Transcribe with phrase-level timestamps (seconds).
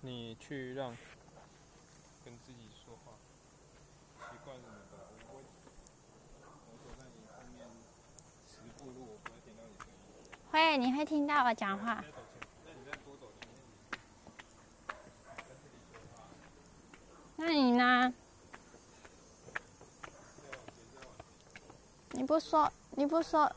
[0.00, 0.96] 你去让
[2.24, 3.12] 跟自己说话，
[4.18, 5.44] 习惯什么的，我不会，
[6.66, 7.68] 我走在你后面
[8.50, 9.92] 十步路，我不会听到你声音。
[10.50, 12.04] 会，你会听到我讲话
[17.36, 18.12] 那你呢？
[22.12, 23.50] 你不说，你不说，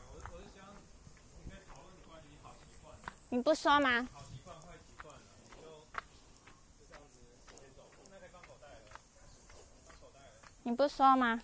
[3.28, 4.08] 你不说吗？
[4.12, 5.66] 好习惯、坏习惯，你就
[6.78, 7.82] 就这样子先走。
[8.10, 8.98] 那可以放口袋了，
[9.84, 11.40] 放口袋了，你不说吗？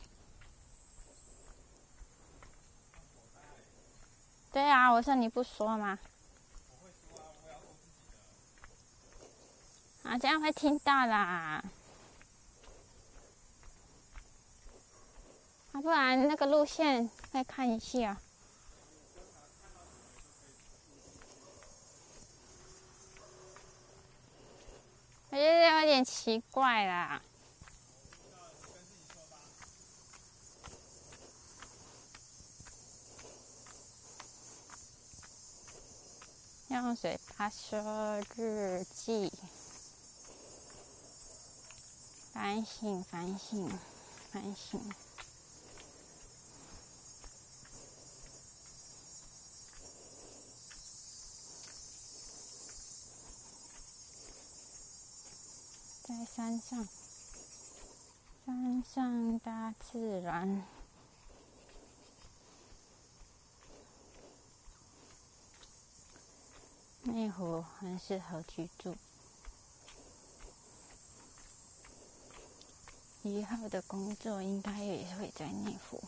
[4.51, 5.97] 对啊，我说你不说吗？
[10.03, 11.63] 啊，这样会听到啦。
[15.71, 18.21] 啊，不然那个路线再看一下。
[25.31, 27.23] 我觉得有点奇怪啦。
[36.73, 39.31] 用嘴巴说日记，
[42.33, 43.71] 反省，反省，
[44.31, 44.81] 反省。
[56.03, 56.89] 在山上，
[58.47, 60.82] 山上大自然。
[67.05, 68.97] 内湖很适合居住。
[73.23, 76.03] 以后的工作应该也会在内湖。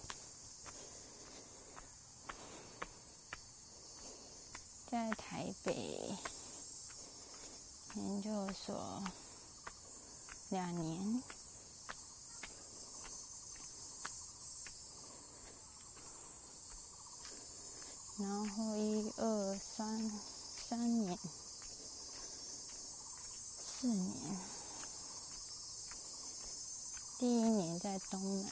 [4.87, 6.17] 在台北
[7.95, 9.03] 研究所
[10.51, 11.23] 两年，
[18.19, 20.11] 然后一二三
[20.77, 21.17] 三年，
[23.81, 24.13] 四年。
[27.17, 28.51] 第一年在东门，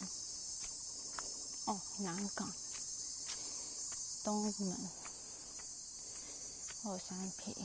[1.64, 2.48] 哦，南港，
[4.22, 4.76] 东门，
[6.84, 7.56] 后山皮。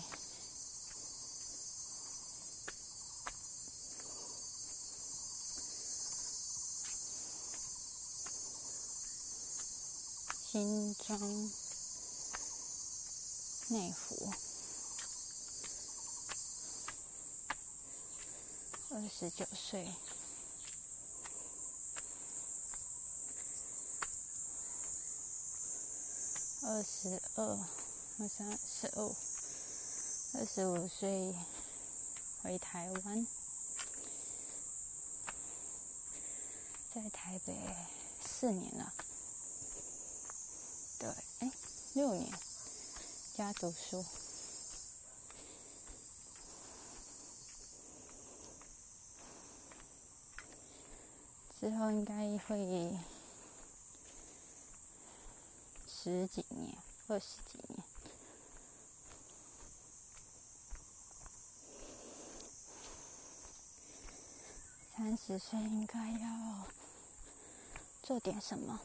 [10.51, 11.51] 新庄、
[13.67, 14.31] 内湖，
[18.97, 19.87] 二十九岁。
[26.63, 29.15] 二十二、二三、十二、
[30.33, 31.35] 二十五岁
[32.41, 33.27] 回台湾，
[36.95, 37.55] 在台北
[38.27, 38.91] 四年了，
[40.97, 41.09] 对，
[41.41, 41.51] 哎，
[41.93, 42.33] 六年
[43.37, 44.03] 家读书，
[51.69, 52.15] 之后应该
[52.47, 52.97] 会。
[55.85, 56.73] 十几年，
[57.09, 57.83] 二十几年，
[64.95, 66.67] 三十岁应该要
[68.01, 68.79] 做点什么。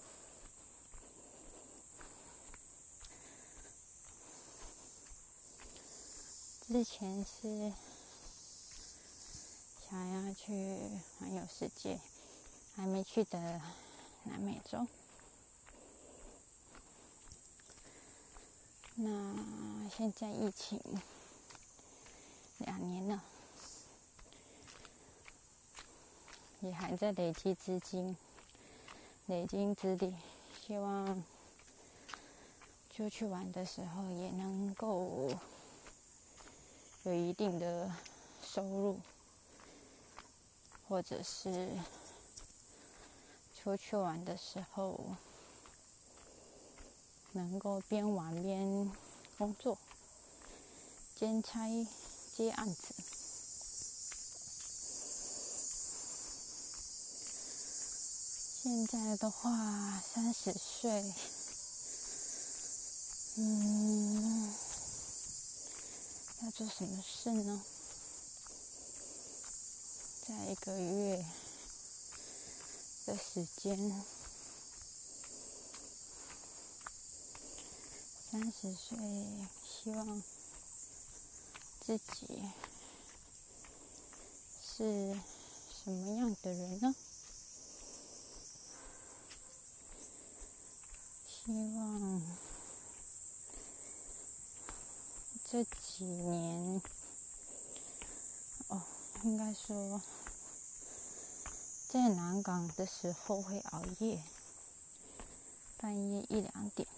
[6.66, 7.72] 之前是
[9.88, 12.00] 想要去环游世界，
[12.74, 13.60] 还没去的
[14.24, 14.86] 南美洲。
[18.94, 19.36] 那
[19.96, 20.80] 现在疫情
[22.58, 23.22] 两年了，
[26.60, 28.16] 也还在累积资金、
[29.26, 30.14] 累积资历，
[30.60, 31.24] 希望
[32.94, 35.30] 出去玩的时候也能够
[37.04, 37.90] 有一定的
[38.42, 39.00] 收入，
[40.86, 41.70] 或者是
[43.62, 44.98] 出去玩的时候。
[47.34, 48.92] 能够边玩边
[49.38, 49.78] 工作，
[51.18, 51.66] 兼差
[52.36, 52.94] 接案子。
[58.62, 61.14] 现在的话，三十岁，
[63.36, 64.54] 嗯，
[66.42, 67.62] 要做什么事呢？
[70.28, 71.24] 在一个月
[73.04, 74.04] 的时间。
[78.30, 78.96] 三十岁，
[79.64, 80.22] 希望
[81.80, 82.42] 自己
[84.62, 85.20] 是
[85.84, 86.94] 什么样的人呢？
[91.28, 92.22] 希望
[95.44, 96.80] 这几年，
[98.68, 98.82] 哦，
[99.24, 100.00] 应该说，
[101.92, 104.22] 在南港的时候会熬夜，
[105.76, 106.88] 半夜一两点；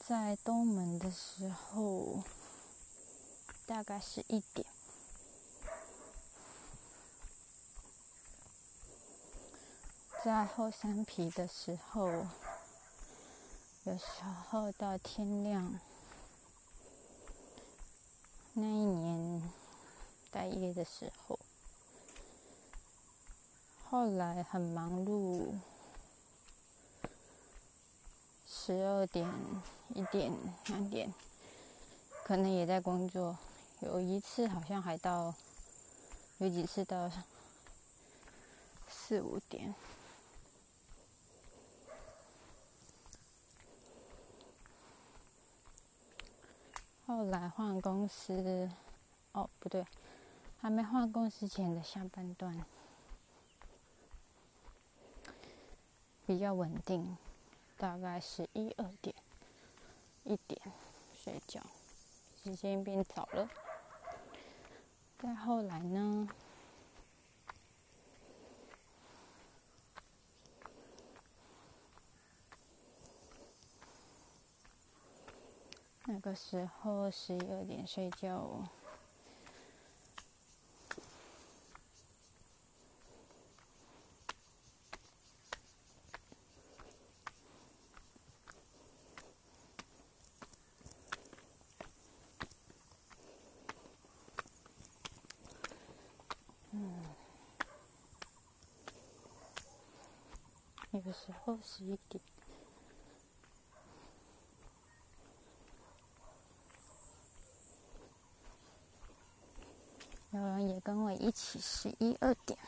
[0.00, 2.24] 在东门的时候，
[3.66, 4.66] 大概是一点。
[10.24, 12.08] 在后山皮的时候，
[13.84, 15.78] 有时候到天亮。
[18.54, 19.52] 那一年
[20.32, 21.38] 待业的时候，
[23.92, 25.52] 后来很忙碌，
[28.48, 29.30] 十二点、
[29.90, 30.32] 一点、
[30.68, 31.12] 两点，
[32.24, 33.36] 可能也在工作。
[33.80, 35.34] 有一次好像还到，
[36.38, 37.12] 有几次到
[38.88, 39.74] 四五点。
[47.04, 48.70] 后来换公司，
[49.32, 49.86] 哦，不对，
[50.62, 52.58] 还没换公司前的下半段
[56.32, 57.18] 比较稳定，
[57.76, 59.14] 大概是一二点、
[60.24, 60.58] 一点
[61.14, 61.60] 睡觉，
[62.42, 63.50] 时间变早了。
[65.18, 66.26] 再后来呢？
[76.06, 78.68] 那个时候十一二点睡觉哦，
[100.92, 102.22] 有时候十一点。
[110.32, 112.58] 有人也跟我一起十一二点，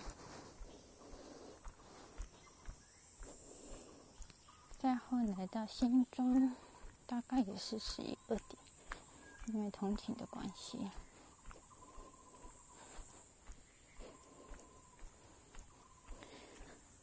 [4.79, 6.55] 再后来到新庄，
[7.07, 8.59] 大概也是十一二点，
[9.47, 10.91] 因为通勤的关系。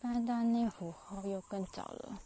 [0.02, 2.20] 搬到内湖后又更早了。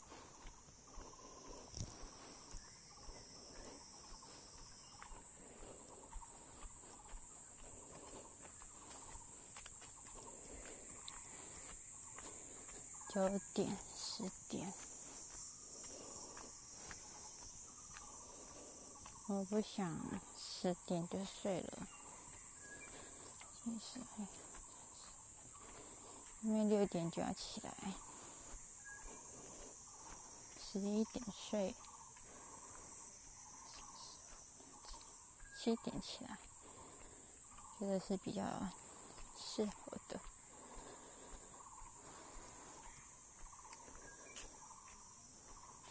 [13.14, 14.74] 九点、十点，
[19.28, 20.02] 我不想
[20.38, 21.88] 十点就睡了。
[23.64, 24.00] 其实，
[26.46, 27.74] 因为六点就要起来，
[30.62, 31.74] 十一点睡，
[35.60, 36.38] 七点起来，
[37.80, 38.44] 觉得是比较
[39.36, 40.20] 适合的。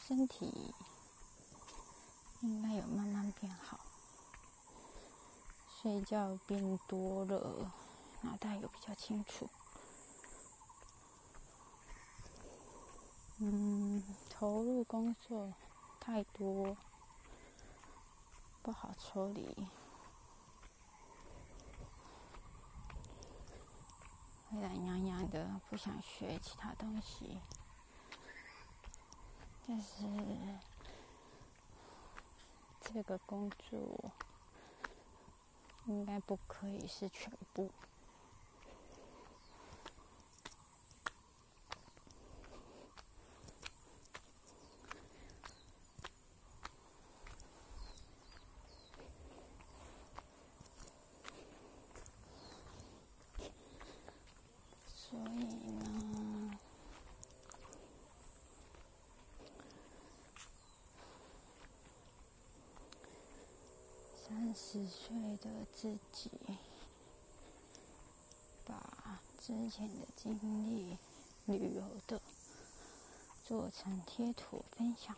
[0.07, 0.73] 身体
[2.43, 3.81] 应该有慢慢变好，
[5.83, 7.73] 睡觉变多了，
[8.21, 9.51] 脑袋有比较清楚。
[13.39, 15.53] 嗯，投入工作
[16.01, 16.77] 太多，
[18.63, 19.55] 不好抽离，
[24.49, 27.39] 会懒洋洋的，不想学其他东西。
[29.67, 30.05] 但是
[32.81, 34.13] 这个工作
[35.87, 37.71] 应该不可以是全部。
[64.57, 66.29] 十岁的自己，
[68.67, 70.37] 把之前的经
[70.69, 70.99] 历、
[71.47, 72.21] 旅游的
[73.45, 75.15] 做成贴图分享，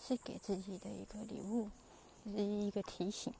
[0.00, 1.70] 是给自己的一个礼物，
[2.24, 3.32] 是一个提醒。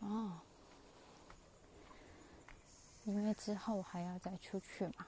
[0.00, 0.40] 哦，
[3.04, 5.06] 因为之后还要再出去嘛，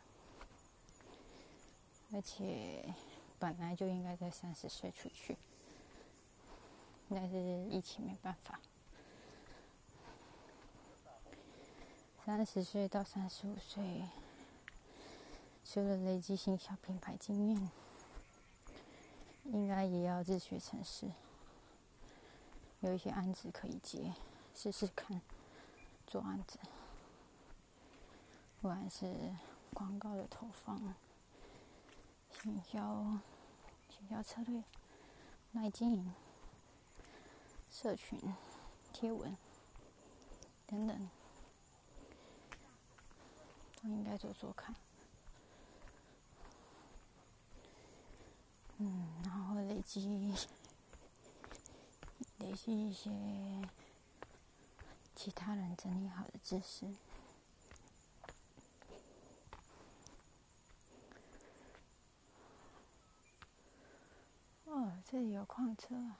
[2.12, 2.94] 而且
[3.38, 5.38] 本来就应该在三十岁出去。
[7.08, 7.38] 但是
[7.70, 8.60] 疫情没办法，
[12.24, 14.02] 三十岁到三十五岁，
[15.64, 17.70] 除了累积新小品牌经验，
[19.44, 21.10] 应该也要自学城市，
[22.80, 24.12] 有一些案子可以接，
[24.54, 25.22] 试试看
[26.06, 26.58] 做案子，
[28.60, 29.14] 不管是
[29.72, 30.94] 广告的投放、
[32.42, 33.18] 行销、
[33.88, 34.64] 行销策略、
[35.52, 36.12] 来经营、
[37.78, 38.18] 社群、
[38.90, 39.36] 贴文
[40.66, 41.10] 等等。
[43.82, 44.74] 都应该做做看，
[48.78, 50.34] 嗯，然后累积
[52.38, 53.10] 累积一些
[55.14, 56.86] 其他人整理好的知识。
[64.64, 66.18] 哦，这里有矿车啊。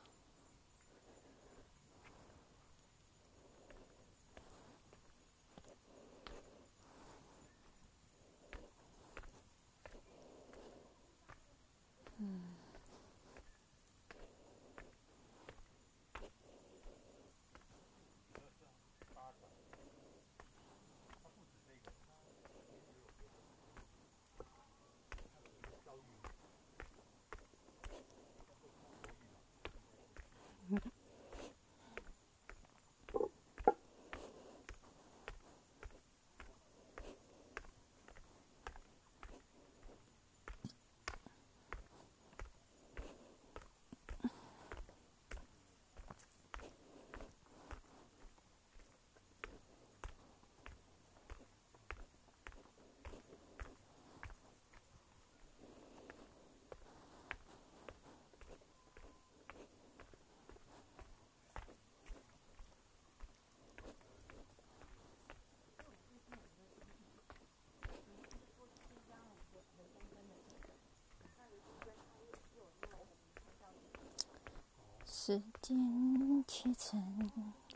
[75.27, 77.29] 时间切成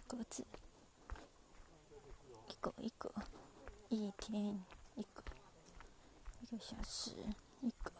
[0.06, 0.46] 格子，
[2.46, 3.12] 一个一个，
[3.88, 4.64] 一天
[4.94, 5.24] 一个，
[6.42, 7.10] 一个小时
[7.60, 7.90] 一个，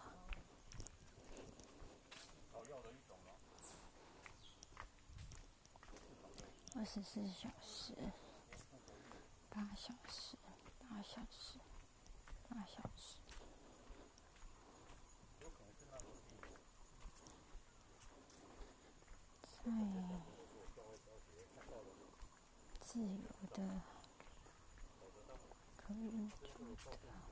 [6.76, 7.92] 二十四小时，
[9.48, 10.36] 八小时，
[10.88, 11.58] 八小时，
[12.48, 13.16] 八小时。
[19.70, 19.76] 在
[22.80, 23.06] 自由
[23.54, 23.80] 的
[25.76, 27.29] 可运作的。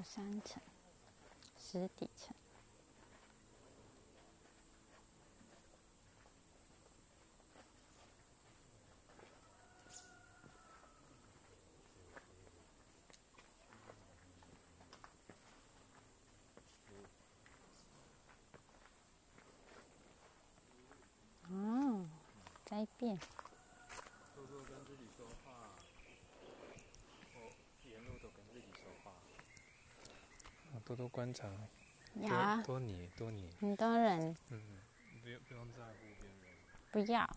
[0.00, 0.62] 三层，
[1.58, 2.32] 实底层。
[21.50, 22.06] 哦，
[22.64, 23.18] 在变。
[24.34, 25.52] 多多跟自己说话，
[27.34, 27.52] 我
[27.86, 29.12] 沿路都跟自己说话。
[30.84, 31.48] 多多观察，
[32.14, 34.60] 呀多，多你，多你，很多人嗯，
[35.22, 36.36] 不要不用在乎别人。
[36.90, 37.28] 不要。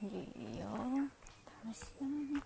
[0.00, 0.28] 旅
[0.60, 1.08] 游
[1.62, 2.42] 他乡。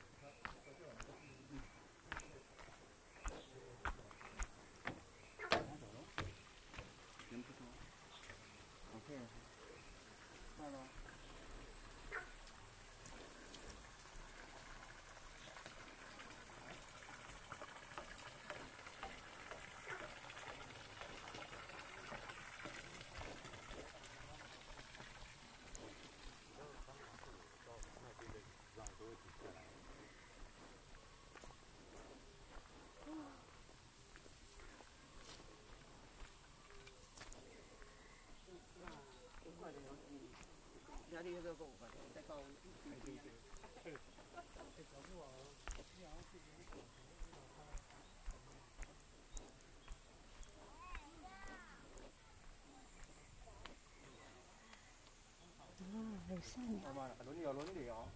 [55.90, 55.94] 哦，
[56.30, 56.82] 有善良。
[56.82, 58.08] 慢慢的，轮流轮流，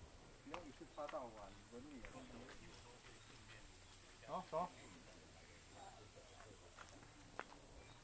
[0.45, 2.03] 不要一次插到完，轮流。
[4.27, 4.69] 好，走。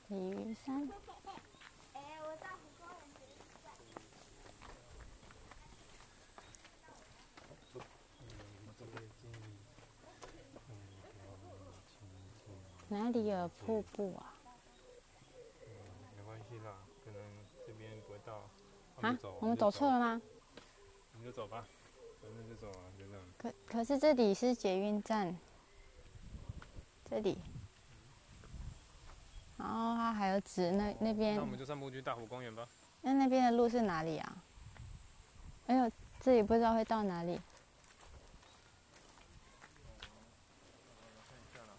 [0.08, 0.54] 鲤鱼
[12.88, 14.35] 哪里有瀑布啊？
[16.16, 16.74] 没关系啦，
[17.05, 17.20] 可能
[17.66, 18.48] 这边不会到。
[19.01, 20.20] 啊走，，我们走错了吗？
[21.12, 21.64] 你就走吧，
[22.20, 23.22] 反正就走啊，就这样。
[23.37, 25.37] 可可是这里是捷运站，
[27.09, 27.38] 这里，
[29.57, 32.68] 然后它还有指那那边那我，们就散步去大湖公园吧。
[33.03, 34.37] 那那边的路是哪里啊？
[35.66, 37.40] 哎呦，这里不知道会到哪里。
[41.29, 41.77] 看一下啦，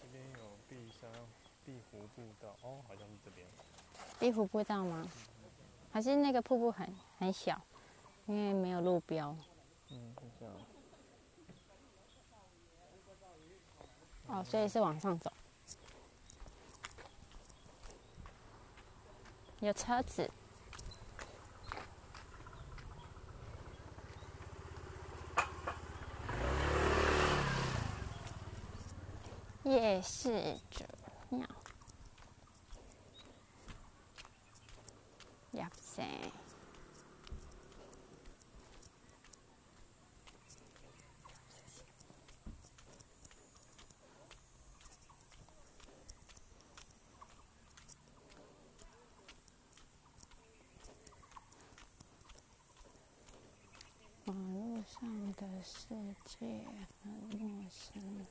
[0.00, 1.10] 这边有碧山
[1.66, 3.46] 碧湖步道，哦，好像是这边。
[4.28, 5.08] 壁湖步道吗？
[5.90, 7.58] 还是那个瀑布很很小，
[8.26, 9.34] 因为没有路标。
[9.90, 10.14] 嗯。
[14.26, 15.32] 哦，所以是往上走。
[19.60, 20.30] 有车子。
[29.64, 30.84] 夜市者
[31.30, 31.40] 庙。
[35.50, 36.04] 入城。
[54.26, 55.88] 网络上的世
[56.24, 56.64] 界
[57.02, 58.26] 很陌生。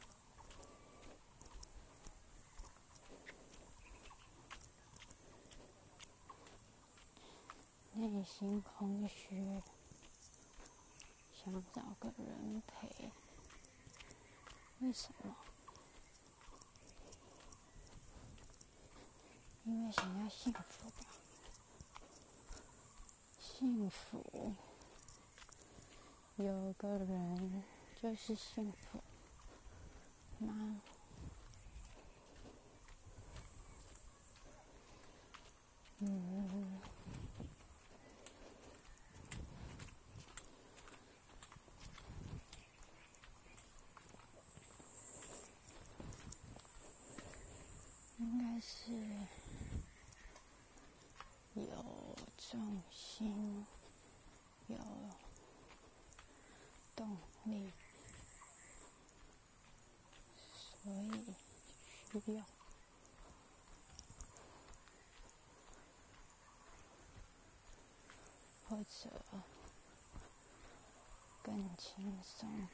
[7.94, 9.44] 内心空虚，
[11.34, 13.12] 想找个人陪。
[14.78, 15.36] 为什么？
[19.64, 21.08] 因为想要幸福吧。
[23.40, 24.54] 幸福，
[26.36, 27.64] 有个人
[28.00, 29.02] 就是幸福
[30.46, 30.80] 吗？
[36.02, 36.78] 嗯。
[52.50, 53.66] 重心
[54.68, 54.78] 有
[56.96, 57.70] 动力，
[60.56, 62.44] 所以需要
[68.68, 69.10] 或者
[71.42, 72.68] 更轻松。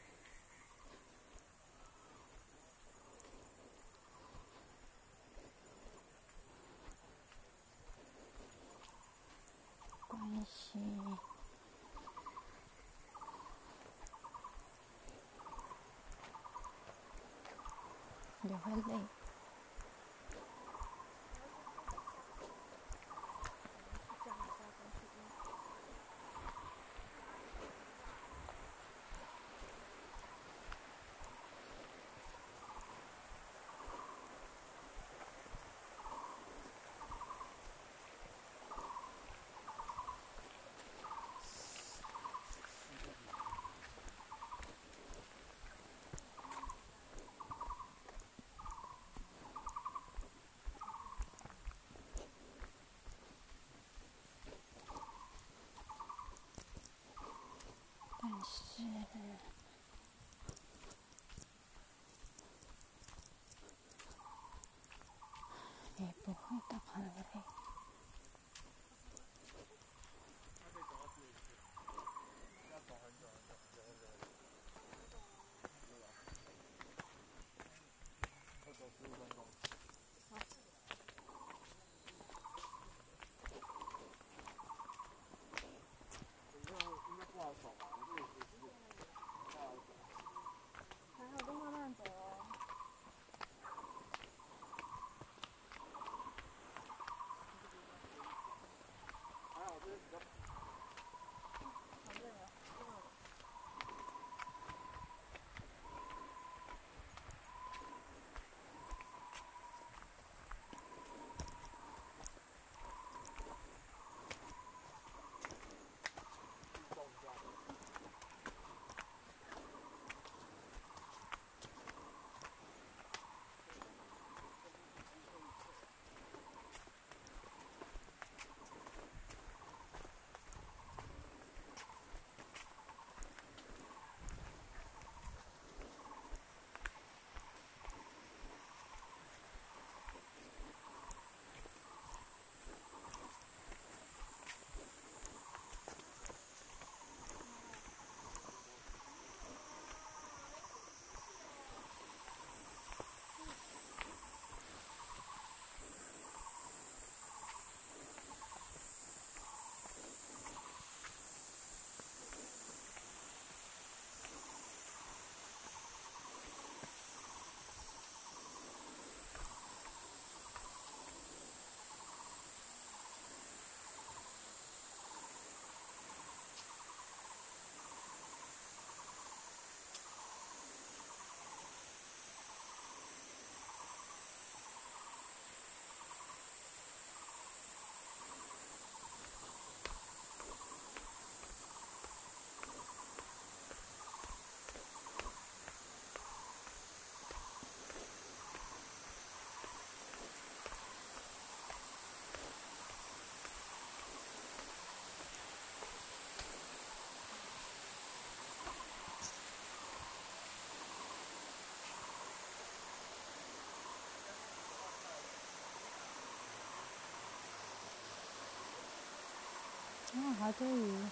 [220.14, 221.12] 那还可以。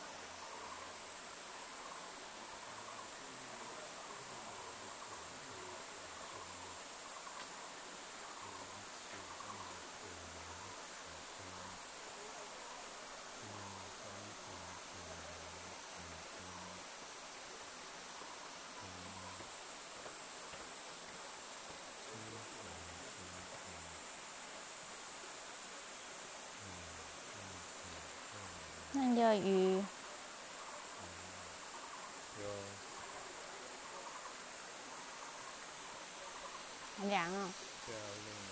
[29.32, 29.84] 那个鱼有
[37.00, 37.50] 很凉哦，
[37.88, 38.52] 对啊，有点冷。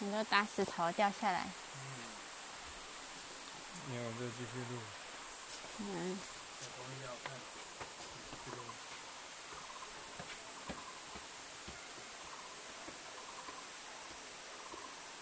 [0.00, 1.46] 很多大石头掉下来。
[3.88, 4.80] 没有，就继续录。
[5.78, 6.18] 嗯，
[6.78, 7.30] 我们要看。
[8.44, 8.56] 这个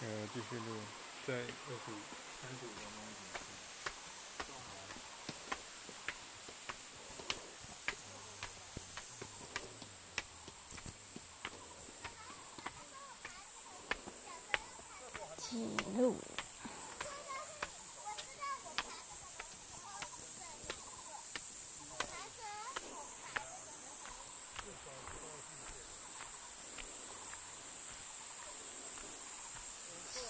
[0.33, 0.75] 继续录，
[1.25, 1.97] 在二十五、
[2.41, 3.30] 三十五分钟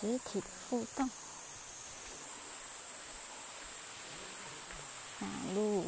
[0.02, 1.08] 实体互动，
[5.20, 5.86] 马路，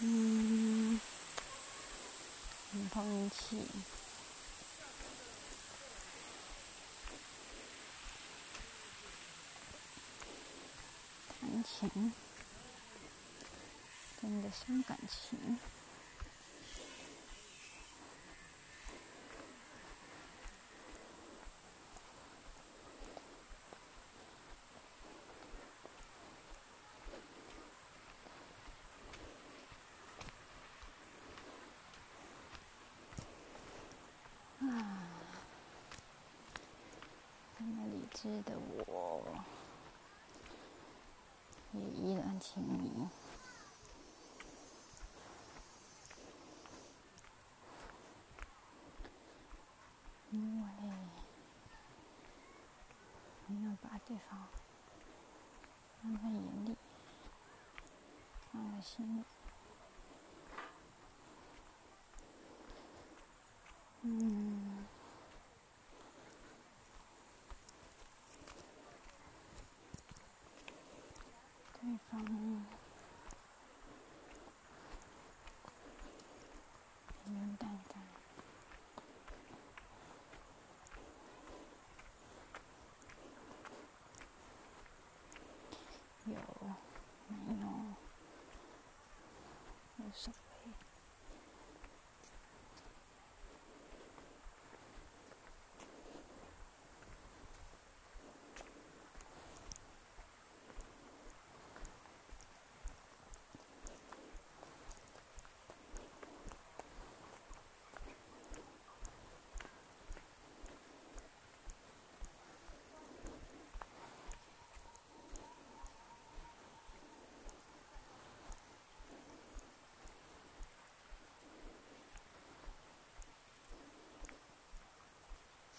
[0.00, 1.00] 嗯，
[2.90, 3.68] 碰运气，
[11.40, 12.12] 谈情，
[14.20, 15.56] 真的伤感情。
[37.56, 38.52] 那么理智的
[38.86, 39.22] 我，
[41.72, 43.08] 也依然情迷。
[50.30, 50.68] 因为
[53.46, 54.48] 没有把对方
[56.02, 56.76] 放在眼里，
[58.50, 59.24] 放在心里。
[64.02, 64.84] 嗯。
[71.80, 72.64] 对方平
[77.24, 78.02] 平淡淡，
[86.34, 86.40] 有
[87.28, 87.68] 没有
[89.98, 90.72] 无所谓。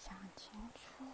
[0.06, 1.04] 想清楚。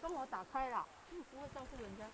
[0.00, 0.86] 帮打开了，
[1.30, 2.04] 不会照顾人家。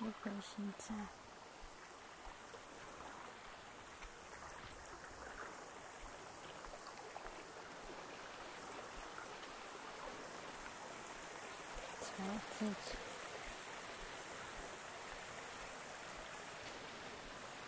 [0.00, 0.94] 结果现在。
[12.58, 12.72] 自己，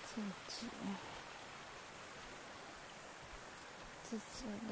[0.06, 0.66] 自己，
[4.02, 4.70] 自己的。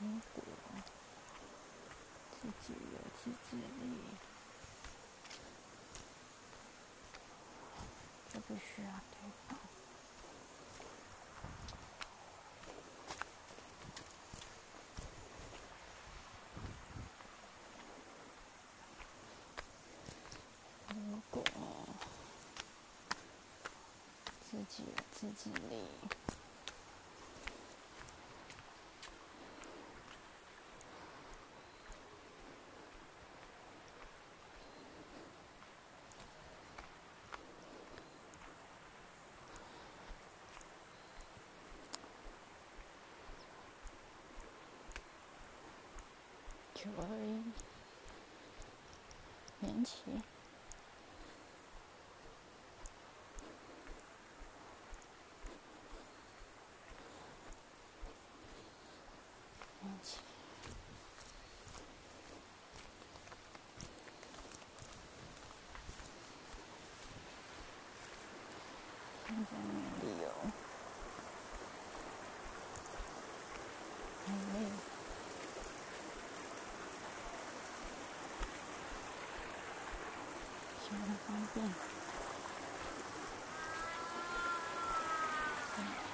[0.00, 0.42] 如果
[2.32, 3.84] 自己有自制力，
[8.46, 9.58] 不需要对方。
[20.94, 21.42] 如果
[24.40, 25.82] 自己有自制力，
[46.84, 47.42] 久而已，
[49.62, 50.02] 延期。
[59.82, 60.18] 延期。
[69.26, 70.28] 现在没有理由，
[74.26, 74.54] 很累。
[80.86, 81.66] 希望它方便，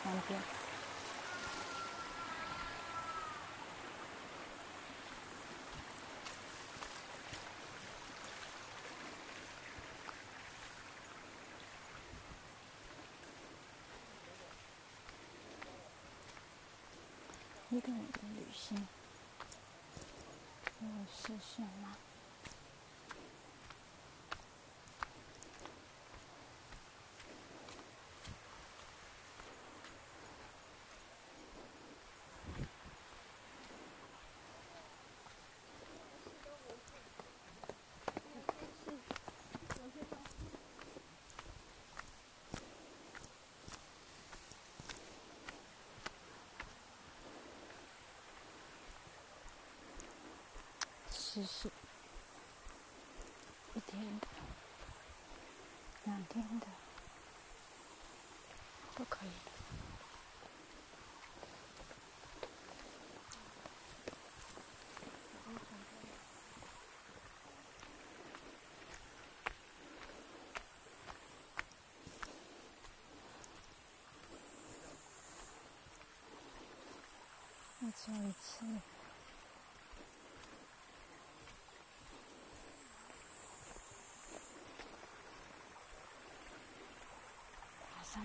[0.03, 0.41] 方便。
[17.73, 18.77] 一个人的旅行，
[20.81, 21.97] 有视线吗？
[51.13, 51.69] 试试，
[53.75, 54.27] 一天的、
[56.05, 56.67] 两天的
[58.97, 59.31] 都可以。
[77.91, 78.65] 再做一次。
[87.97, 88.23] 马上。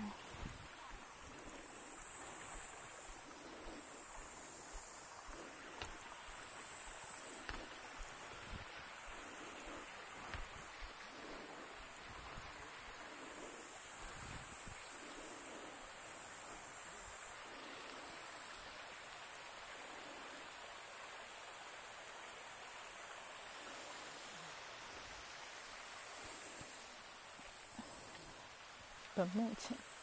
[29.16, 29.95] 的目前。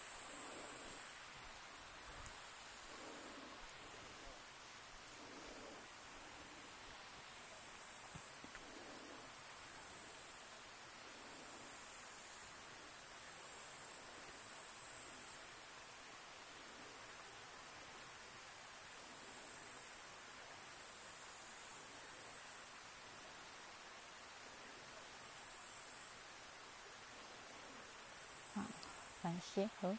[29.34, 29.98] 反协和。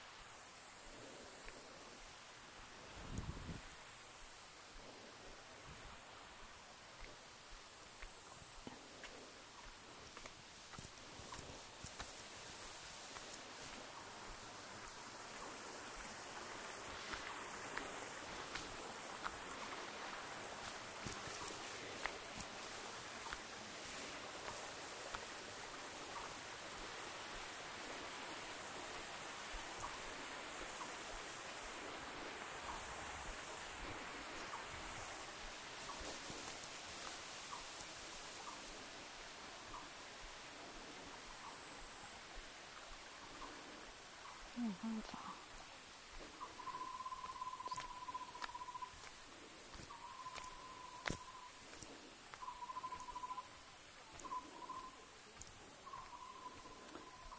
[44.56, 45.18] 嗯，方法。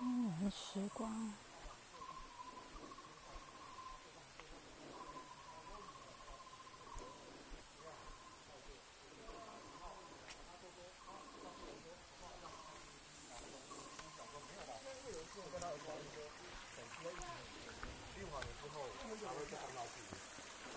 [0.02, 1.34] 嗯，时光。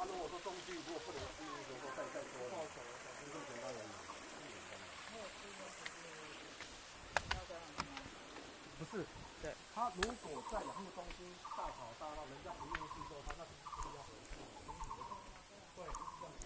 [0.01, 2.55] 那如果说东西如果不能适应的话，再再说，就
[3.27, 3.87] 这么简单而已。
[8.78, 9.05] 不是，
[9.43, 13.51] 对，他如果在养护中心大吵大闹，人家不愿意去做他，那就
[13.82, 14.26] 是要回去。
[15.76, 16.43] 对，是这样子。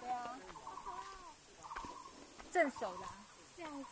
[0.00, 0.38] 对啊，
[2.52, 3.08] 正手的、啊，
[3.56, 3.90] 两只。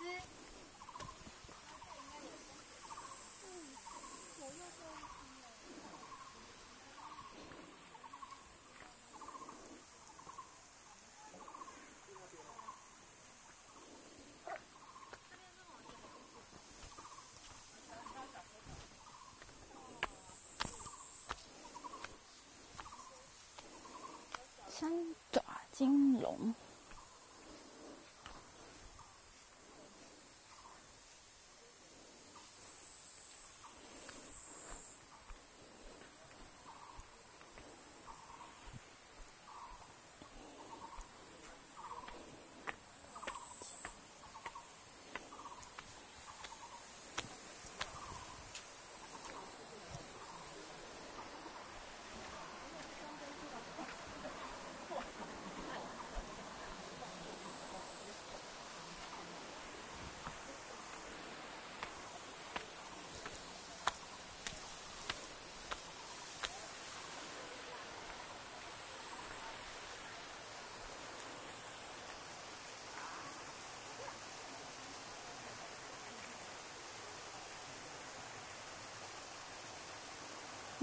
[26.21, 26.55] 龙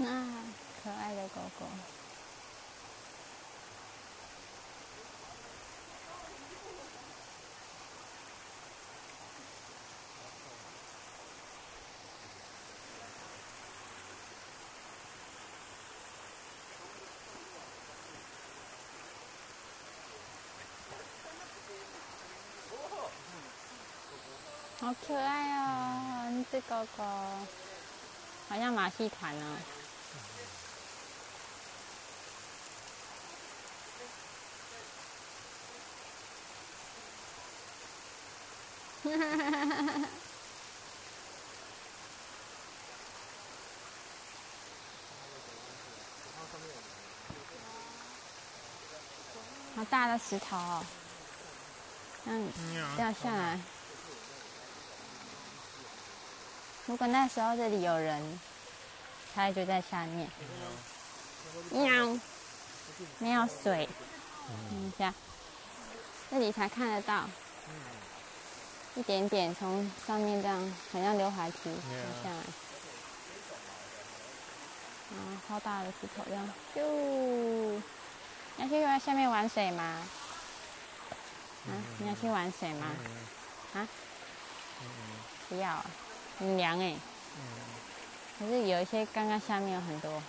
[0.06, 0.44] 啊
[0.82, 1.66] 可爱的狗狗。
[24.78, 27.02] 好可爱哦，这只狗狗，
[28.48, 29.56] 好像马戏团哦。
[49.76, 50.84] 好大的石头哦，
[52.24, 52.50] 嗯，
[52.96, 53.60] 掉下来。
[56.86, 58.40] 如果那时候这里有人，
[59.34, 60.30] 它就在下面。
[61.70, 62.18] 喵，
[63.18, 63.86] 没有水，
[64.70, 65.12] 等一下，
[66.30, 67.28] 这里才看得到，
[68.96, 71.80] 一点点从上面这样，好像溜滑梯流
[72.22, 72.36] 下来。
[75.12, 76.80] 啊，好大的石头这样，咻！
[78.56, 79.82] 你要去玩下面玩水吗？
[81.68, 82.86] 啊，你要去玩水吗？
[83.74, 83.86] 啊？
[85.48, 85.84] 不要啊，
[86.38, 86.96] 很凉哎。
[88.38, 90.22] 可是有一些刚刚下面有很多，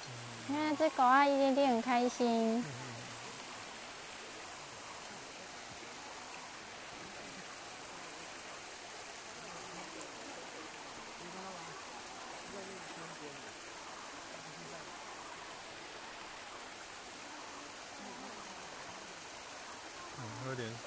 [0.47, 2.63] 你看这狗啊，一点点很开心。
[20.19, 20.77] 嗯，喝点水。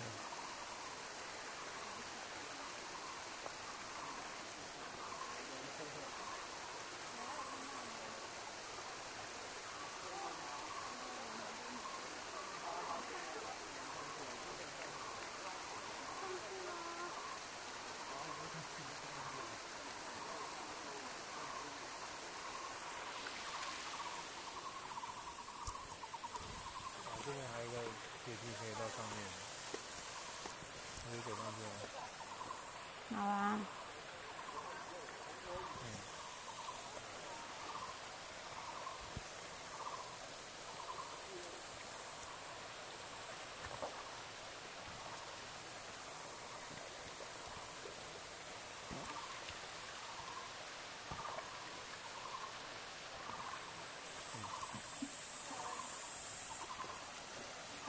[27.03, 27.81] 啊，这边还有一个
[28.59, 29.17] 可以到上面，
[31.05, 33.15] 可以走上去？
[33.15, 33.59] 好啊。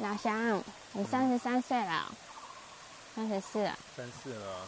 [0.02, 2.12] 老乡，你三十三岁了，
[3.16, 3.78] 三十四了。
[3.96, 4.68] 三四了啊。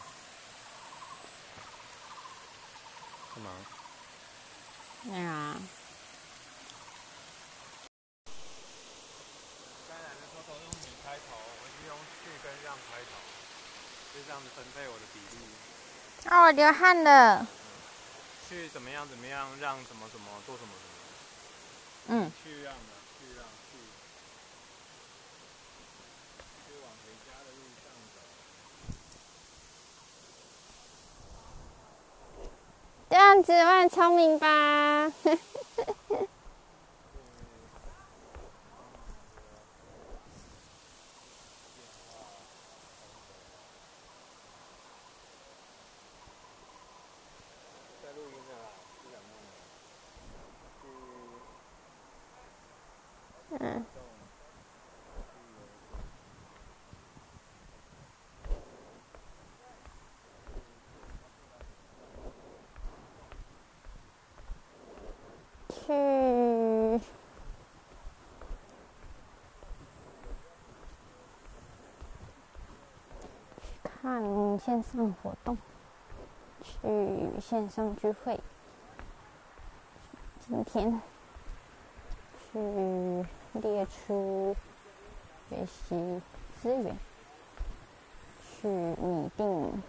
[3.34, 3.50] 干嘛？
[5.02, 5.56] 对啊，
[9.88, 13.18] 刚来的时候都用你开头，我是用去跟让开头，
[14.14, 15.42] 就这样子分配我的比例。
[16.30, 17.44] 啊，我流汗了。
[18.48, 22.22] 去怎么样怎么样，让什么什么做什么什么。
[22.22, 23.78] 嗯，去让的，去让去。
[26.66, 28.16] 去往回家的路上走。
[33.10, 35.12] 这样子我很聪明吧？
[48.02, 48.64] 在录音的啦，
[49.02, 49.46] 不想弄了。
[50.80, 50.84] 去
[53.60, 54.02] 嗯，动。
[65.68, 65.84] 去
[74.04, 74.22] 看
[74.58, 75.56] 线上活动，
[76.62, 78.38] 去线上聚会。
[80.46, 81.00] 今天
[82.52, 84.54] 去列出
[85.48, 86.20] 学习
[86.60, 86.94] 资源，
[88.60, 89.82] 去拟定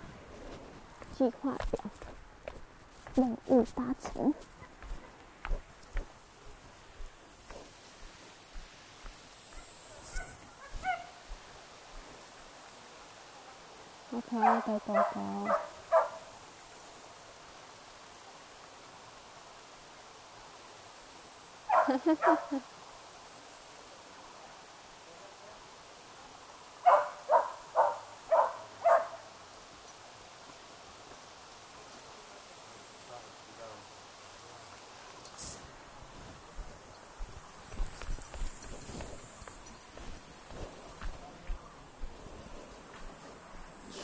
[1.17, 1.83] 计划表，
[3.15, 4.33] 任务达成。
[14.35, 15.47] 好可爱的狗狗。
[21.69, 22.61] 哈哈哈哈。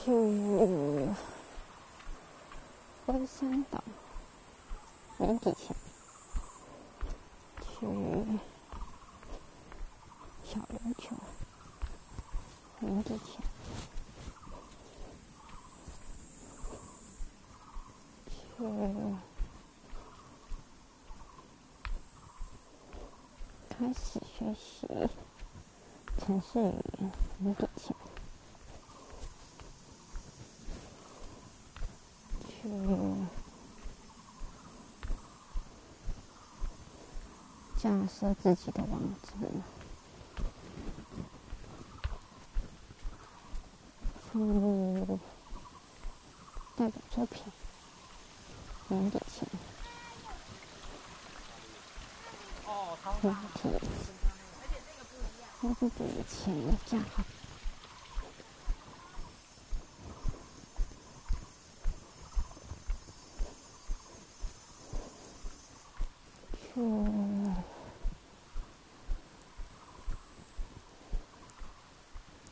[0.03, 0.09] 去
[3.05, 3.83] 龟山岛，
[5.19, 5.75] 年底前
[7.61, 7.85] 去
[10.43, 11.15] 小琉球，
[12.79, 13.43] 年底前
[18.27, 18.33] 去
[23.69, 24.87] 开始学习
[26.17, 27.95] 城市语言，年底前。
[32.63, 32.67] 去
[37.81, 39.31] 架设自己的网址，
[44.31, 45.17] 放入
[46.77, 47.41] 代表作品，
[48.89, 49.47] 年底前，
[53.23, 53.69] 问题，
[55.61, 57.23] 那是比以前要架好。
[66.73, 66.79] 去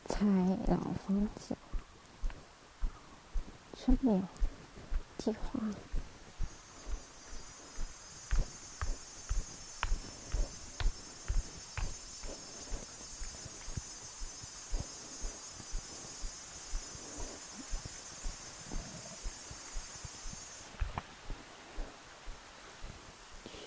[0.06, 0.26] 拆
[0.66, 0.76] 老
[1.06, 1.56] 房子，
[3.74, 4.22] 春联
[5.16, 5.60] 计划。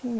[0.02, 0.10] 去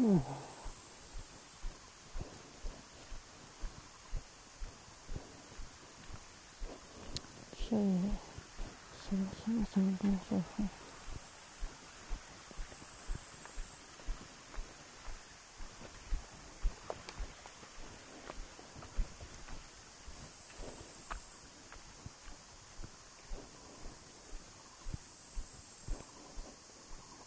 [0.00, 0.20] 嗯。
[7.60, 7.74] 去
[9.10, 10.64] 想象上班时候，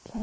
[0.05, 0.22] 对。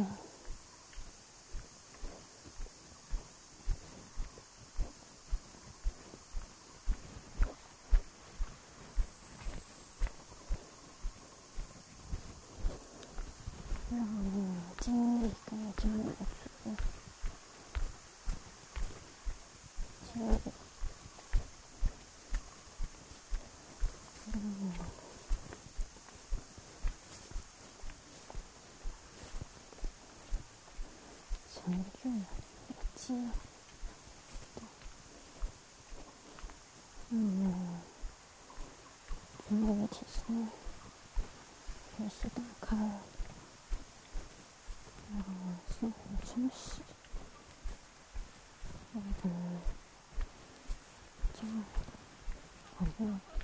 [13.91, 14.07] 让
[14.81, 15.31] 精
[15.79, 16.83] 力更加满足，
[20.13, 20.35] 精力，
[24.33, 24.37] 嗯，
[31.55, 31.57] 成
[31.95, 32.13] 就累
[32.95, 33.01] 积，
[37.11, 37.17] 嗯，
[39.49, 40.49] 然后起身，
[41.97, 42.43] 开始打
[45.69, 45.89] 开了。
[45.89, 46.81] 让生活充实，
[48.95, 49.03] 嗯，
[51.35, 51.53] 家人、
[52.79, 53.38] 朋友，生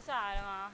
[0.00, 0.72] 下来了吗？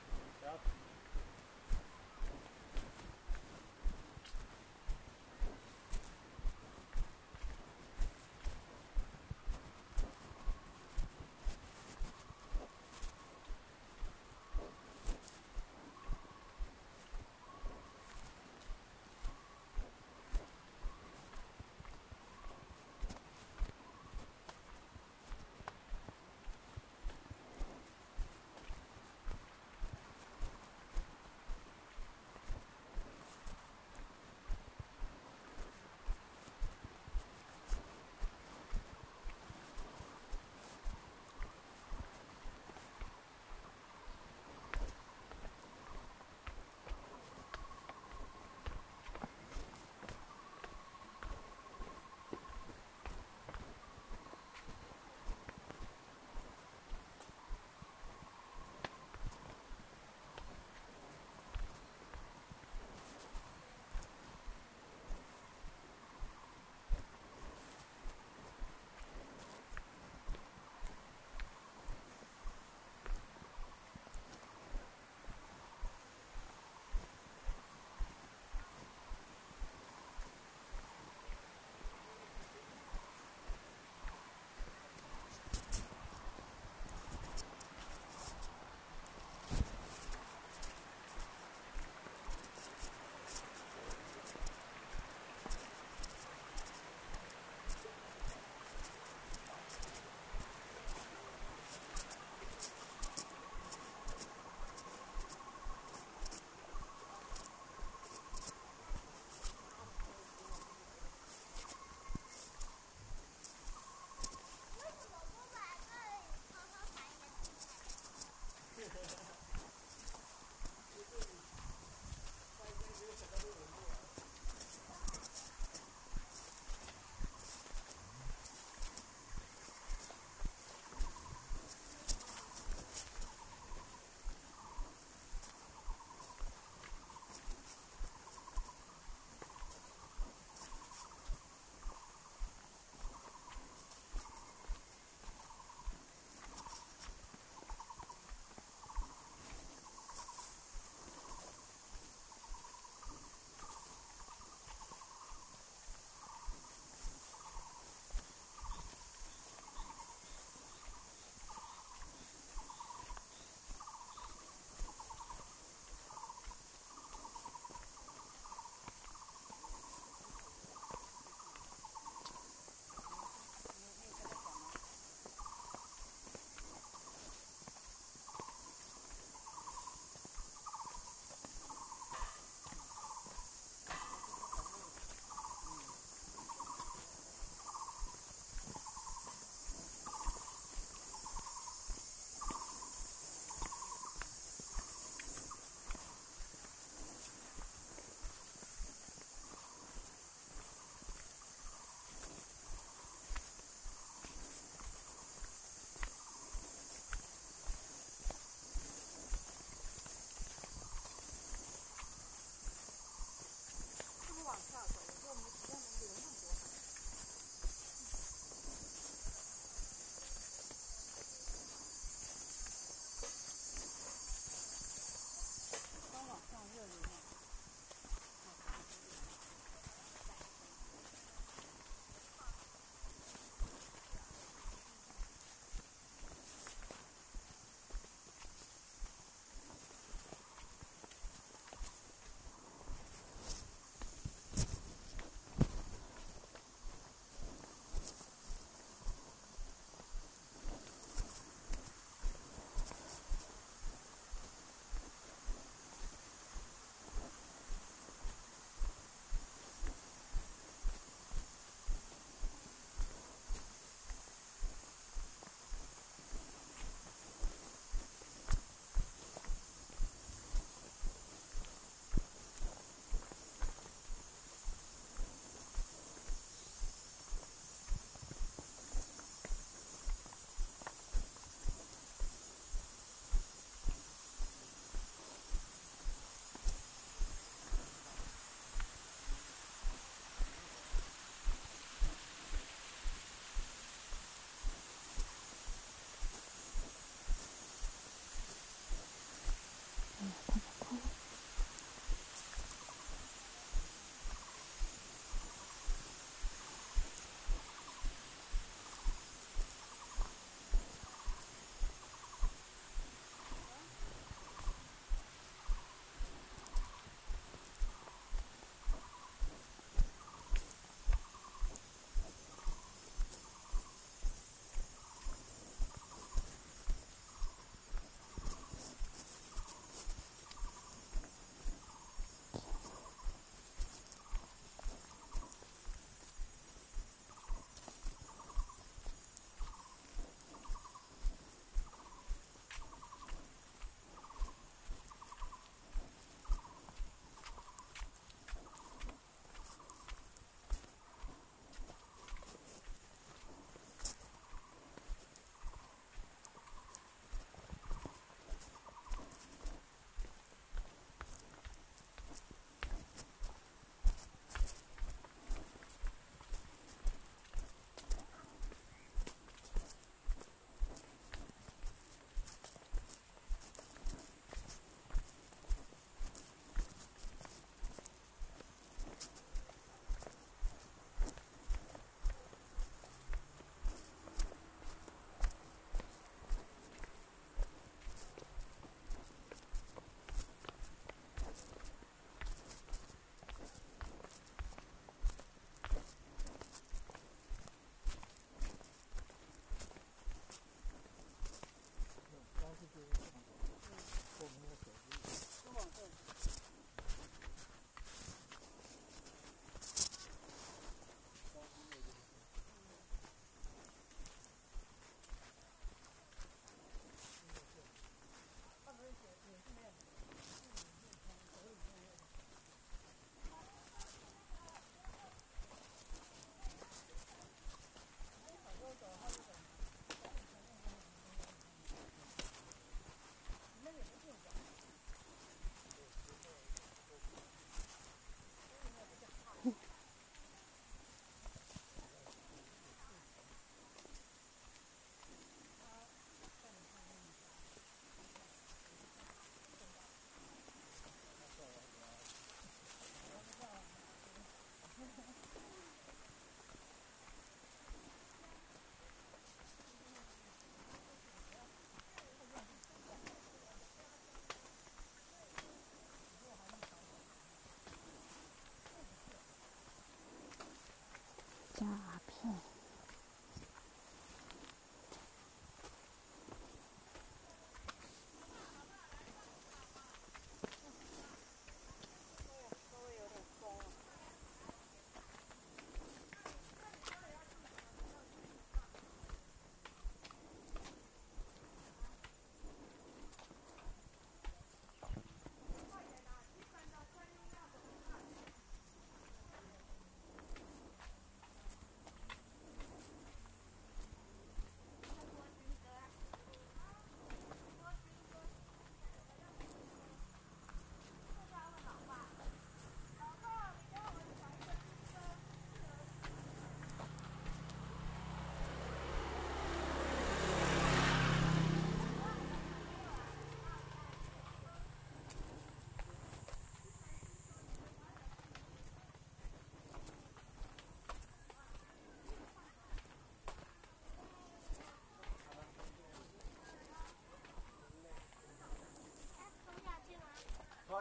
[471.77, 471.85] 夹
[472.27, 472.51] 片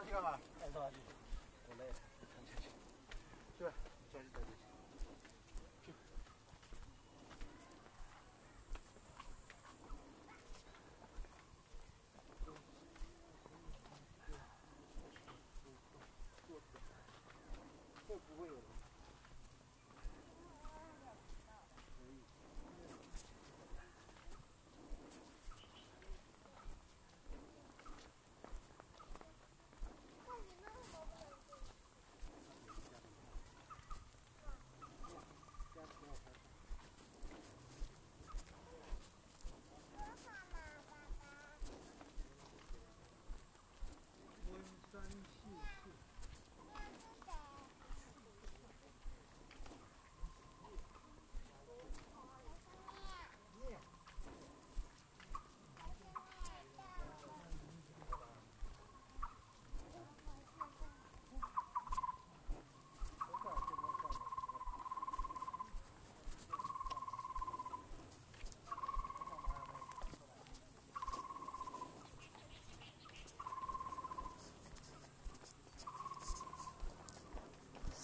[0.06, 0.88] 你干嘛带拖拉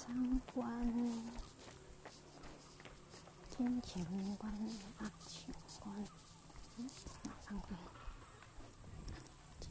[0.05, 0.69] 三关，
[3.49, 4.05] 金钱
[4.37, 4.53] 关、
[4.99, 5.95] 爱情关，
[6.77, 6.91] 嗯，
[7.23, 7.79] 哪三关？
[7.79, 9.15] 爱
[9.63, 9.71] 情。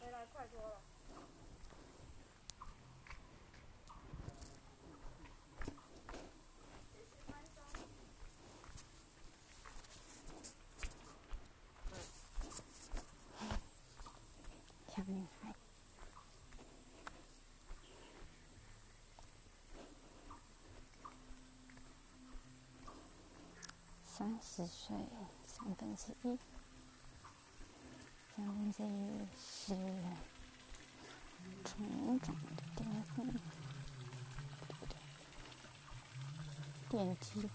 [0.00, 0.80] 回来快多了。
[15.08, 15.54] 女孩。
[24.04, 24.96] 三十岁
[25.46, 26.38] 三分之一，
[28.34, 29.76] 三分之一是
[31.64, 33.32] 成长的巅峰，
[36.90, 37.48] 奠基。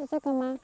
[0.00, 0.58] 是这个吗？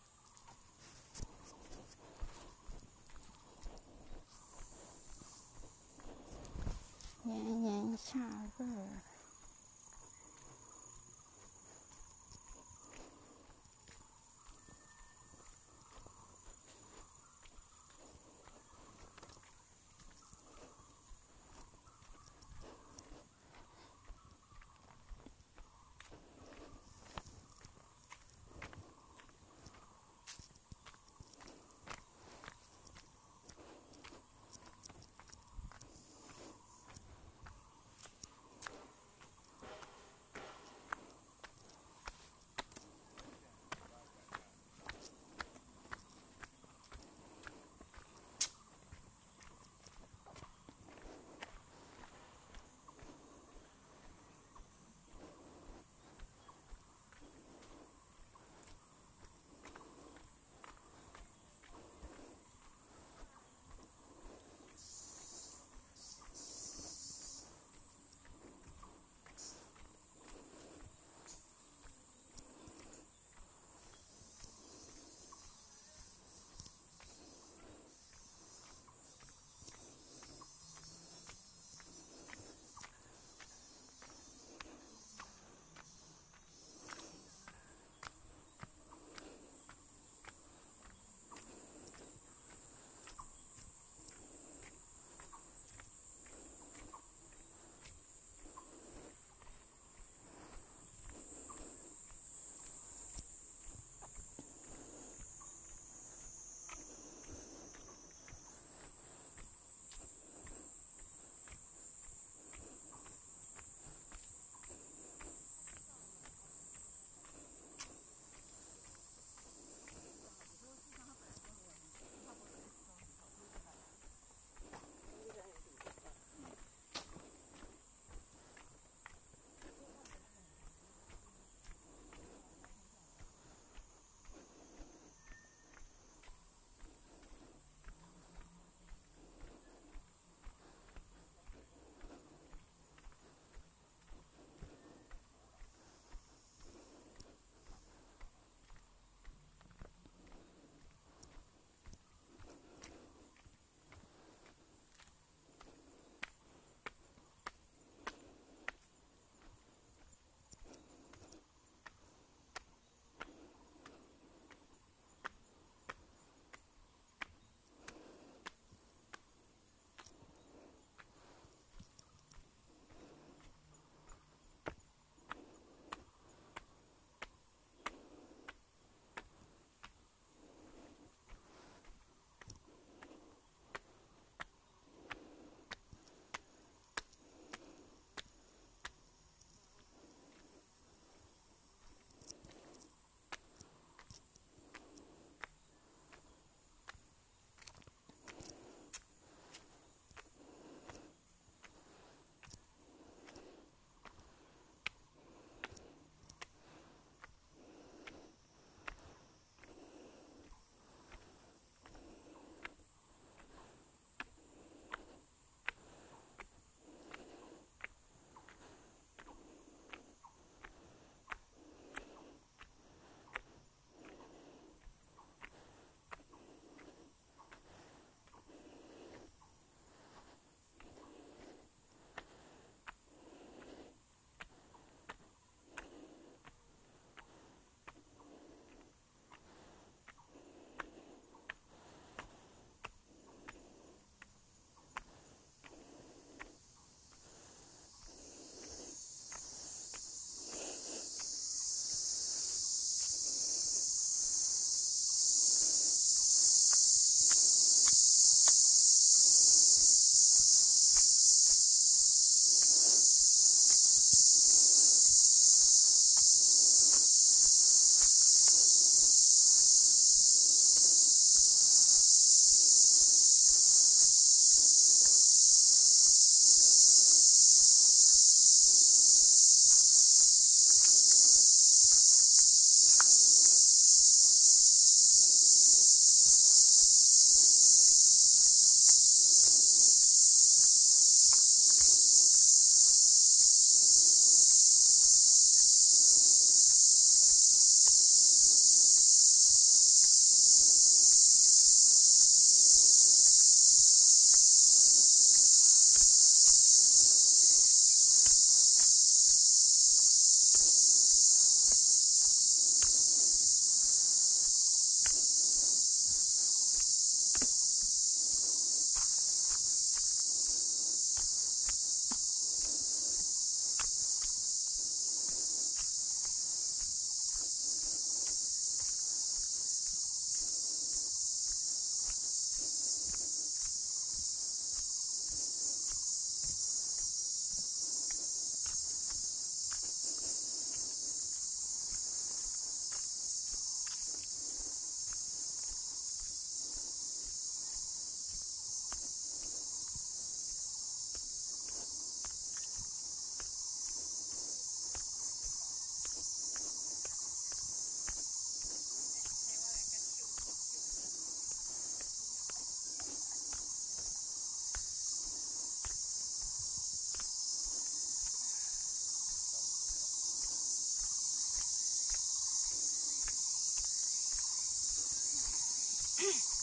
[376.17, 376.56] Peace.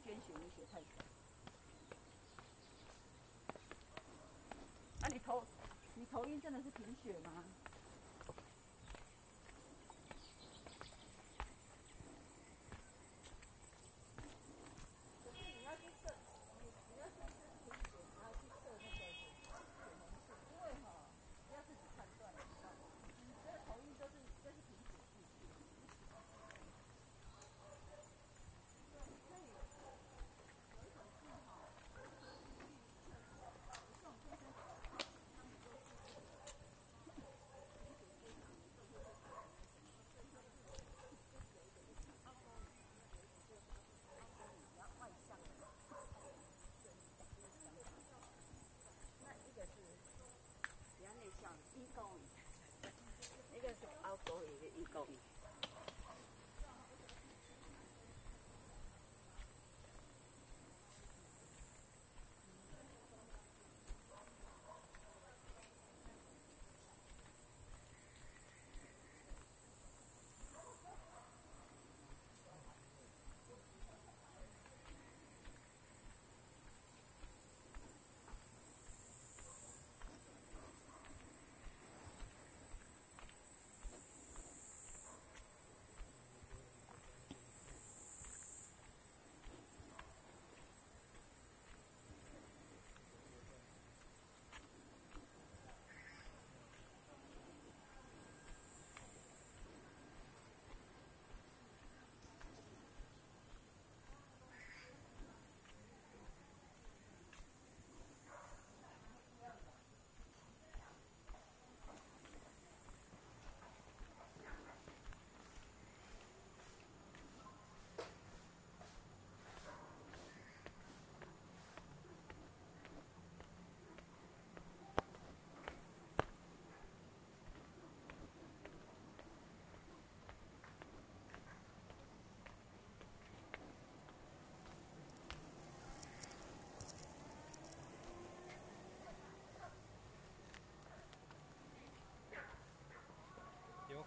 [0.00, 0.86] 捐血，你血太少。
[5.02, 5.44] 啊，你头
[5.94, 7.44] 你头晕真的是贫血吗？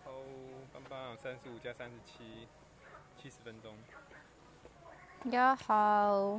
[0.10, 0.15] 有
[0.73, 2.48] 好棒棒，三十五加三十七，
[3.22, 3.76] 七十分钟。
[5.23, 6.38] 你好。